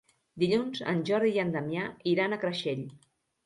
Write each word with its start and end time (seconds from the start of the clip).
Dilluns 0.43 0.81
en 0.93 1.03
Jordi 1.11 1.31
i 1.37 1.43
en 1.45 1.55
Damià 1.59 1.87
iran 2.17 2.33
a 2.33 2.43
Creixell. 2.45 2.87